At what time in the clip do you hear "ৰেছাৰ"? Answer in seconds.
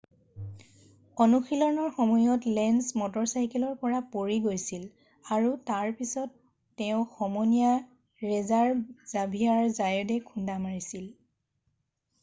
7.77-8.75